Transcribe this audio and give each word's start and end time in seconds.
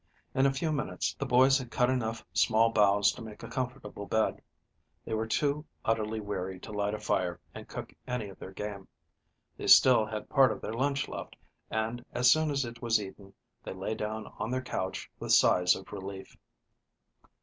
In 0.33 0.47
a 0.47 0.51
few 0.51 0.71
minutes 0.71 1.13
the 1.13 1.27
boys 1.27 1.59
had 1.59 1.69
cut 1.69 1.87
enough 1.87 2.25
small 2.33 2.71
boughs 2.71 3.11
to 3.11 3.21
make 3.21 3.43
a 3.43 3.47
comfortable 3.47 4.07
bed. 4.07 4.41
They 5.05 5.13
were 5.13 5.27
too 5.27 5.63
utterly 5.85 6.19
weary 6.19 6.59
to 6.61 6.71
light 6.71 6.95
a 6.95 6.99
fire 6.99 7.39
and 7.53 7.67
cook 7.67 7.93
any 8.07 8.27
of 8.29 8.39
their 8.39 8.49
game. 8.51 8.87
They 9.57 9.67
still 9.67 10.07
had 10.07 10.27
part 10.27 10.51
of 10.51 10.59
their 10.59 10.73
lunch 10.73 11.07
left, 11.07 11.35
and, 11.69 12.03
as 12.13 12.31
soon 12.31 12.49
as 12.49 12.65
it 12.65 12.81
was 12.81 12.99
eaten, 12.99 13.35
they 13.63 13.73
lay 13.73 13.93
down 13.93 14.25
on 14.39 14.49
their 14.49 14.63
couch 14.63 15.07
with 15.19 15.33
sighs 15.33 15.75
of 15.75 15.91
relief. 15.91 16.35